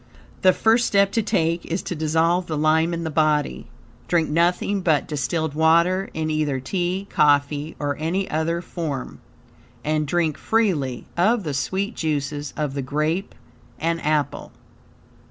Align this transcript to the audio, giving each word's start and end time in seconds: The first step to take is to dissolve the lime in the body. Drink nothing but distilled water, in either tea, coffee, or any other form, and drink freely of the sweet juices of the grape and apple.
The 0.41 0.51
first 0.51 0.87
step 0.87 1.11
to 1.11 1.21
take 1.21 1.63
is 1.67 1.83
to 1.83 1.93
dissolve 1.95 2.47
the 2.47 2.57
lime 2.57 2.91
in 2.91 3.03
the 3.03 3.11
body. 3.11 3.67
Drink 4.07 4.31
nothing 4.31 4.81
but 4.81 5.07
distilled 5.07 5.53
water, 5.53 6.09
in 6.15 6.31
either 6.31 6.59
tea, 6.59 7.05
coffee, 7.11 7.75
or 7.77 7.95
any 7.99 8.27
other 8.27 8.63
form, 8.63 9.19
and 9.83 10.07
drink 10.07 10.39
freely 10.39 11.05
of 11.15 11.43
the 11.43 11.53
sweet 11.53 11.95
juices 11.95 12.51
of 12.57 12.73
the 12.73 12.81
grape 12.81 13.35
and 13.77 14.03
apple. 14.03 14.51